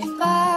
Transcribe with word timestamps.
goodbye. 0.00 0.51